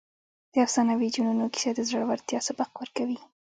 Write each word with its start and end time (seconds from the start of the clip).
د 0.53 0.55
افسانوي 0.65 1.07
جنونو 1.15 1.45
کیسه 1.53 1.71
د 1.75 1.79
زړورتیا 1.89 2.39
سبق 2.47 2.69
ورکوي. 2.81 3.19